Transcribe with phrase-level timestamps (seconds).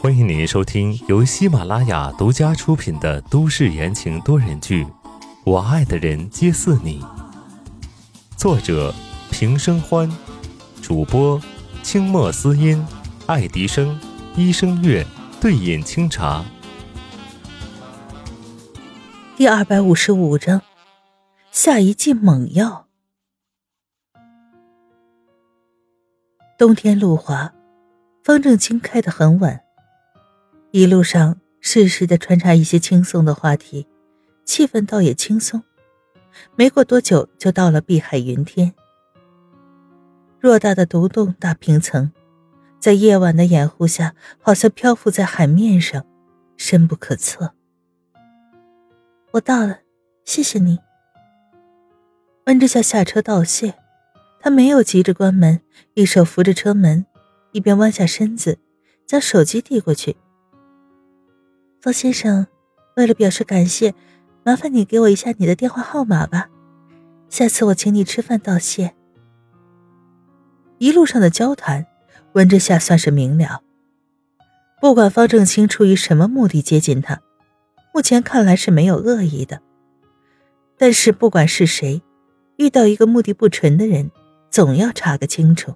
[0.00, 4.84] 欢迎您收听由喜马拉雅独家出品的都市言情多人剧
[5.44, 7.00] 《我爱的人皆似你》，
[8.36, 8.92] 作者
[9.30, 10.10] 平生欢，
[10.82, 11.40] 主播
[11.84, 12.84] 清墨思音、
[13.26, 13.96] 爱迪生、
[14.34, 15.06] 一生月、
[15.40, 16.44] 对饮清茶。
[19.36, 20.60] 第二百五十五章，
[21.52, 22.88] 下一剂猛药。
[26.58, 27.53] 冬天路滑，
[28.24, 29.60] 方正清开得很晚。
[30.70, 33.86] 一路上适时的穿插一些轻松的话题，
[34.46, 35.62] 气氛倒也轻松。
[36.56, 38.72] 没过多久，就到了碧海云天。
[40.40, 42.10] 偌大的独栋大平层，
[42.80, 46.06] 在夜晚的掩护下，好像漂浮在海面上，
[46.56, 47.52] 深不可测。
[49.32, 49.80] 我到了，
[50.24, 50.78] 谢谢你。
[52.46, 53.74] 温之夏下车道谢。
[54.40, 55.60] 他没有急着关门，
[55.92, 57.06] 一手扶着车门，
[57.54, 58.58] 一边弯下身子，
[59.06, 60.16] 将手机递过去。
[61.80, 62.48] 方先生，
[62.96, 63.94] 为了表示感谢，
[64.42, 66.50] 麻烦你给我一下你的电话号码吧，
[67.30, 68.92] 下次我请你吃饭道谢。
[70.78, 71.86] 一路上的交谈，
[72.32, 73.62] 温之夏算是明了。
[74.80, 77.22] 不管方正清出于什么目的接近他，
[77.94, 79.62] 目前看来是没有恶意的。
[80.76, 82.02] 但是不管是谁，
[82.56, 84.10] 遇到一个目的不纯的人。
[84.50, 85.74] 总要查个清楚。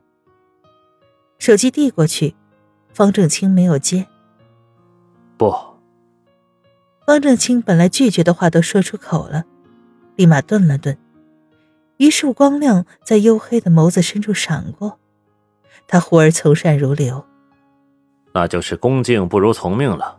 [1.38, 2.34] 手机递过去，
[2.92, 4.06] 方正清没有接。
[5.36, 5.54] 不，
[7.06, 9.44] 方正清本来拒绝的话都说出口了，
[10.16, 10.98] 立马顿了顿，
[11.96, 14.98] 一束光亮在黝黑的眸子深处闪过，
[15.86, 17.24] 他忽而从善如流。
[18.34, 20.18] 那就是恭敬不如从命了。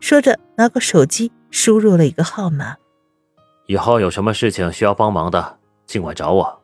[0.00, 2.76] 说着，拿过手机输入了一个号码。
[3.66, 6.63] 以后有什么事情需要帮忙的，尽管找我。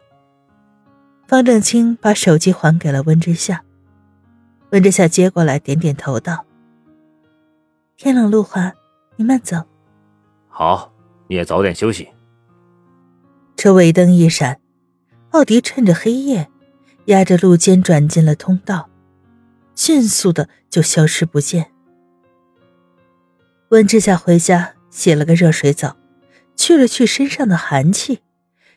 [1.31, 3.63] 方正清把手机还给了温之夏，
[4.73, 6.45] 温之夏接过来，点点头道
[7.97, 8.73] ：“天冷路滑，
[9.15, 9.63] 你慢走。
[10.51, 10.93] ”“好，
[11.29, 12.09] 你也早点休息。”
[13.57, 14.59] 车尾灯一闪，
[15.31, 16.51] 奥迪趁着黑夜，
[17.05, 18.91] 压着路肩转进了通道，
[19.77, 21.71] 迅速的就消失不见。
[23.69, 25.97] 温之夏回家洗了个热水澡，
[26.57, 28.19] 去了去身上的寒气。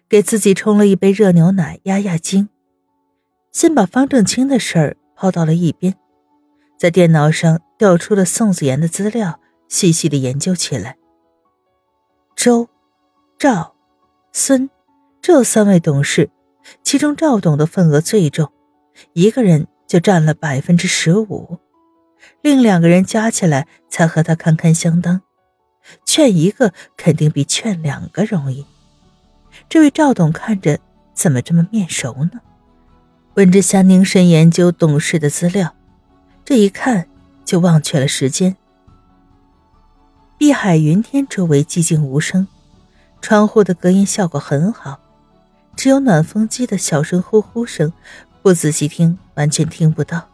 [0.10, 2.48] 给自己冲了一杯热牛奶压压惊，
[3.54, 5.96] 先把方正清的事儿抛到了一边，
[6.78, 10.98] 在电脑上调出了宋子妍的资料，细细的研究起来。
[12.36, 12.68] 周、
[13.38, 13.76] 赵、
[14.32, 14.70] 孙
[15.22, 16.32] 这三位董事，
[16.82, 18.52] 其中赵董的份额最重，
[19.14, 21.60] 一个人就占了百分之十五，
[22.42, 25.22] 另两个人加起来才和他堪堪相当，
[26.04, 28.66] 劝一个肯定比劝两个容易。
[29.70, 30.80] 这位赵董看着
[31.14, 32.42] 怎么这么面熟呢？
[33.36, 35.74] 温之夏凝神研究董事的资料，
[36.46, 37.08] 这一看
[37.44, 38.56] 就忘却了时间。
[40.38, 42.48] 碧海云天周围寂静无声，
[43.22, 45.00] 窗户的隔音效果很好，
[45.76, 47.92] 只有暖风机的小声呼呼声，
[48.44, 50.30] 不仔细听完全听不到。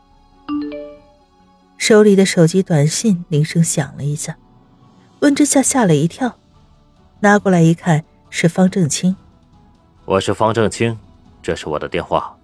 [1.78, 4.36] 手里的手机短信铃声响了一下，
[5.22, 6.38] 温之夏吓了一跳，
[7.22, 8.04] 拿过来一看。
[8.32, 9.16] 是方正清，
[10.06, 10.96] 我是方正清，
[11.42, 12.38] 这是我的电话。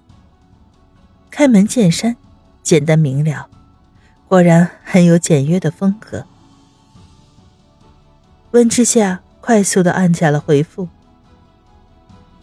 [1.37, 2.15] 开门见山，
[2.63, 3.49] 简单明了，
[4.29, 6.25] 果然很有简约的风格。
[8.51, 10.87] 温之夏快速的按下了回复。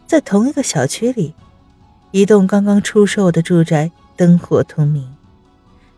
[0.06, 1.34] 在同一个小区里，
[2.10, 5.16] 一栋刚刚出售的住宅灯火通明，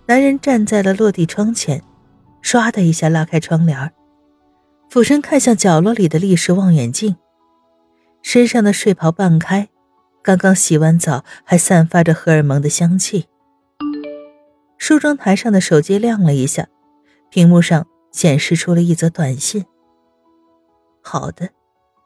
[0.06, 1.82] 男人站在了落地窗前，
[2.44, 3.90] 唰的一下拉开窗帘，
[4.88, 7.16] 俯身看向角落里的立式望远镜。
[8.22, 9.68] 身上的睡袍半开，
[10.24, 13.26] 刚刚洗完澡，还散发着荷尔蒙的香气。
[14.78, 16.66] 梳妆台上的手机亮了一下，
[17.30, 19.66] 屏幕上显示出了一则短信。
[21.02, 21.50] 好的，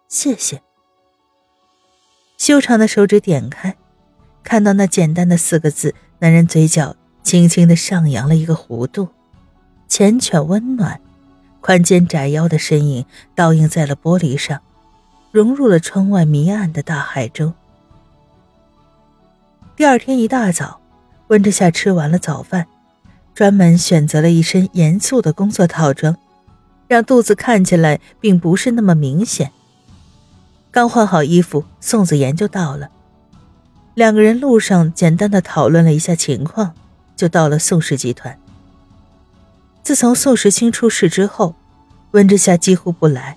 [0.08, 0.60] 谢谢。
[2.36, 3.76] 修长的手指点开，
[4.42, 9.06] 看到那简单的四个字，男人嘴角轻轻的上扬了一个弧度，
[9.88, 11.00] 缱绻温暖，
[11.60, 13.06] 宽肩窄腰的身影
[13.36, 14.60] 倒映在了玻璃上。
[15.30, 17.54] 融入了窗外迷暗的大海中。
[19.78, 20.80] 第二天一大早，
[21.28, 22.66] 温之夏吃完了早饭，
[23.32, 26.16] 专门选择了一身严肃的工作套装，
[26.88, 29.52] 让肚子看起来并不是那么明显。
[30.72, 32.90] 刚换好衣服，宋子妍就到了。
[33.94, 36.74] 两个人路上简单的讨论了一下情况，
[37.14, 38.36] 就到了宋氏集团。
[39.84, 41.54] 自从宋时清出事之后，
[42.10, 43.36] 温之夏几乎不来。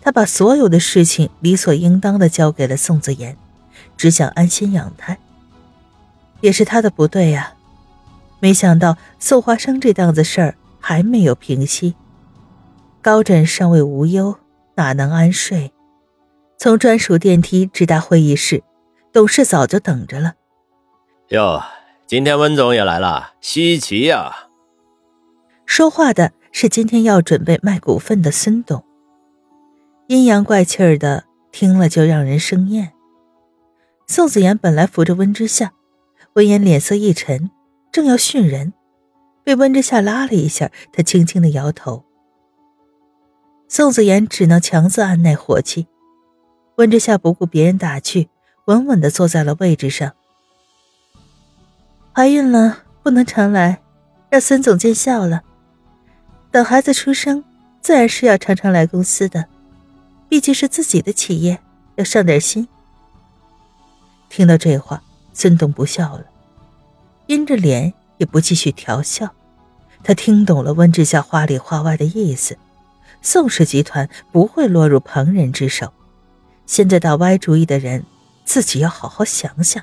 [0.00, 3.36] 他把所有的事情理所应当的交给了宋子妍，
[3.96, 5.18] 只想安心养胎。
[6.40, 7.54] 也是他的不对呀，
[8.40, 11.94] 没想到宋华生这档子事儿还没有平息，
[13.02, 14.36] 高枕尚未无忧，
[14.74, 15.72] 哪能安睡？
[16.58, 18.62] 从专属电梯直达会议室，
[19.12, 20.34] 董事早就等着了。
[21.28, 21.62] 哟，
[22.06, 24.48] 今天温总也来了，稀奇呀！
[25.64, 28.84] 说话的是今天要准备卖股份的孙董，
[30.06, 32.92] 阴阳怪气儿的，听了就让人生厌。
[34.06, 35.72] 宋子言本来扶着温之夏，
[36.36, 37.50] 闻言脸色一沉，
[37.90, 38.74] 正要训人，
[39.42, 42.04] 被温之夏拉了一下，他轻轻的摇头。
[43.68, 45.86] 宋子言只能强自按耐火气。
[46.76, 48.28] 温之夏不顾别人打趣，
[48.66, 50.12] 稳稳的坐在了位置上。
[52.12, 53.80] 怀孕了，不能常来，
[54.28, 55.40] 让孙总见笑了。
[56.50, 57.42] 等孩子出生，
[57.80, 59.46] 自然是要常常来公司的，
[60.28, 61.58] 毕竟是自己的企业，
[61.94, 62.68] 要上点心。
[64.28, 65.02] 听到这话，
[65.38, 66.24] 孙董不笑了，
[67.26, 69.30] 阴着脸也不继续调笑。
[70.02, 72.56] 他听懂了温之夏话里话外的意思，
[73.20, 75.92] 宋氏集团不会落入旁人之手。
[76.64, 78.06] 现在打歪主意的人，
[78.46, 79.82] 自己要好好想想。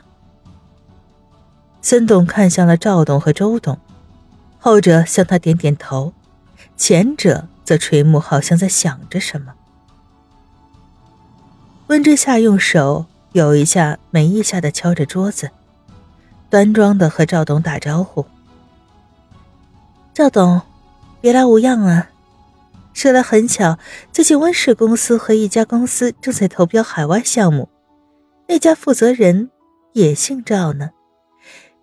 [1.83, 3.77] 孙董看向了赵董和周董，
[4.57, 6.13] 后者向他点点头，
[6.75, 9.53] 前者则垂目，好像在想着什么。
[11.87, 15.49] 温之夏用手有一下没一下的敲着桌子，
[16.51, 18.23] 端庄的和赵董打招呼
[20.13, 20.61] ：“赵董，
[21.19, 22.11] 别来无恙啊。”
[22.93, 23.79] 说来很巧，
[24.11, 27.67] 最近温氏公司和一家公司正在投标海外项目，
[28.47, 29.49] 那家负责人
[29.93, 30.91] 也姓赵呢。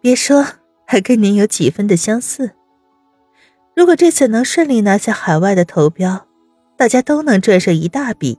[0.00, 0.46] 别说，
[0.87, 2.53] 还跟您有几分的相似。
[3.75, 6.29] 如果这次能顺利拿下海外的投标，
[6.76, 8.38] 大家都能赚上一大笔，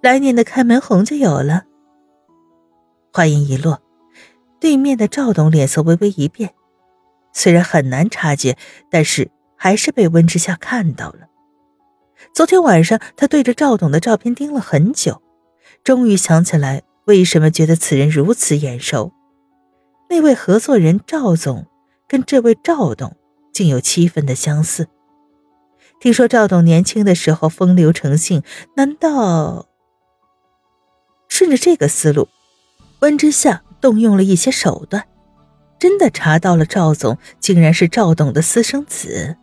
[0.00, 1.64] 来年的开门红就有了。
[3.12, 3.80] 话音一落，
[4.60, 6.54] 对面的赵董脸色微微一变，
[7.32, 8.56] 虽然很难察觉，
[8.90, 11.28] 但是还是被温之夏看到了。
[12.34, 15.22] 昨天晚上，他对着赵董的照片盯了很久，
[15.82, 19.12] 终于想起来为什么觉得此人如此眼熟。
[20.08, 21.66] 那位合作人赵总
[22.06, 23.16] 跟这位赵董
[23.52, 24.88] 竟有七分的相似。
[26.00, 28.42] 听说赵董年轻的时候风流成性，
[28.76, 29.66] 难道
[31.28, 32.28] 顺着这个思路，
[33.00, 35.04] 温之夏动用了一些手段，
[35.78, 39.36] 真的查到了赵总竟然是赵董的私生子？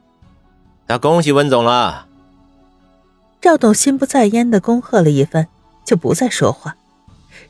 [0.87, 2.07] 那恭喜温总了。
[3.41, 5.47] 赵董心不在焉的恭贺了一番，
[5.83, 6.75] 就不再说话。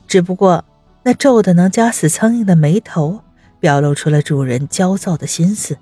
[0.08, 0.64] 只不过
[1.04, 3.22] 那皱的能夹死苍蝇的眉头，
[3.60, 5.78] 表露出了主人焦躁的心思。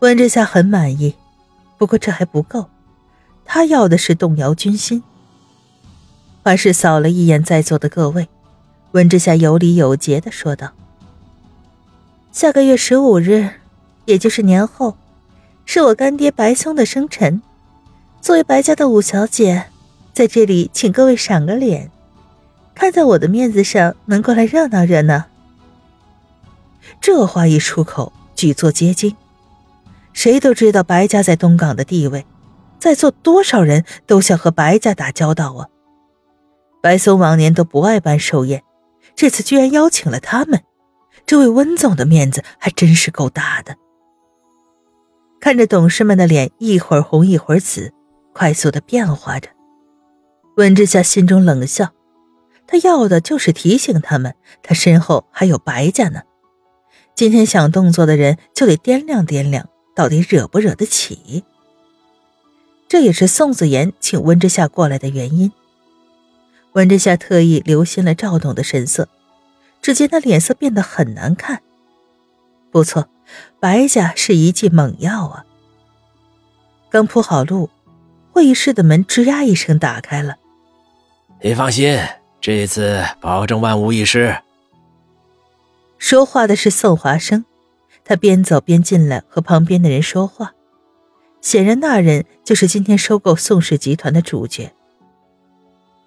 [0.00, 1.14] 温之夏很满意，
[1.78, 2.68] 不过这还不够，
[3.44, 5.02] 他要的是动摇军心。
[6.42, 8.28] 还是扫了一眼在座的各位，
[8.94, 10.70] 温之夏有礼有节的说道
[12.30, 13.50] ：“下个月十五日，
[14.04, 14.96] 也就是年后，
[15.66, 17.42] 是我干爹白松的生辰。”
[18.22, 19.64] 作为白家的五小姐，
[20.12, 21.90] 在这里请各位赏个脸，
[22.72, 25.24] 看在我的面子上，能过来热闹热闹。
[27.00, 29.16] 这话一出口，举座皆惊。
[30.12, 32.24] 谁都知道白家在东港的地位，
[32.78, 35.66] 在座多少人都想和白家打交道啊。
[36.80, 38.62] 白松往年都不爱办寿宴，
[39.16, 40.62] 这次居然邀请了他们，
[41.26, 43.76] 这位温总的面子还真是够大的。
[45.40, 47.92] 看着董事们的脸一会儿红一会儿紫。
[48.36, 49.48] 快速的变化着，
[50.56, 51.92] 温之夏心中冷笑，
[52.66, 56.22] 他要的就是提醒他们，他身后还有白家呢。
[57.14, 61.44] 今天想动作的人就得掂量掂量，到底惹不惹得起。
[62.88, 65.52] 这也是宋子言请温之夏过来的原因。
[66.74, 69.08] 温之夏特意留心了赵董的神色，
[69.82, 71.62] 只见他脸色变得很难看。
[72.70, 73.08] 不错，
[73.58, 75.44] 白家是一剂猛药啊。
[76.90, 77.70] 刚铺好路。
[78.32, 80.34] 会议室的门吱呀一声打开了。
[81.40, 81.96] 你放心，
[82.40, 84.36] 这次保证万无一失。
[85.98, 87.44] 说话的是宋华生，
[88.04, 90.52] 他边走边进来和旁边的人说话。
[91.40, 94.74] 显然，那人就是今天收购宋氏集团的主角。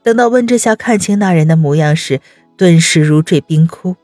[0.07, 2.21] 等到温之夏看清那人的模样时，
[2.55, 3.97] 顿时如坠冰窟，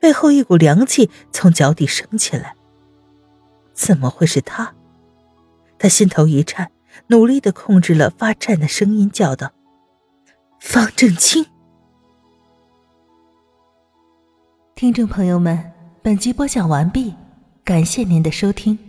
[0.00, 2.54] 背后一股凉气从脚底升起来。
[3.74, 4.72] 怎么会是他？
[5.78, 6.70] 他心头一颤。
[7.08, 9.52] 努力的控制了发颤的声音，叫道
[10.58, 11.44] ：“方正清。”
[14.74, 17.14] 听众朋友们，本集播讲完毕，
[17.62, 18.85] 感谢您的收听。